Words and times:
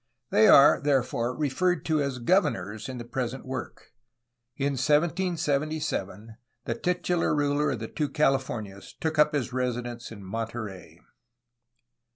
They 0.31 0.47
are 0.47 0.81
therefore 0.81 1.37
referred 1.37 1.85
to 1.85 2.01
as 2.01 2.17
governors 2.17 2.89
in 2.89 2.97
the 2.97 3.05
present 3.05 3.45
work. 3.45 3.91
In 4.57 4.71
1777 4.71 6.37
the 6.65 6.73
titular 6.73 7.35
ruler 7.35 7.69
of 7.69 7.77
the 7.79 7.87
two 7.87 8.09
Califomias 8.09 8.95
took 8.99 9.19
up 9.19 9.35
his 9.35 9.53
residence 9.53 10.11
in 10.11 10.23
Monterey. 10.23 10.99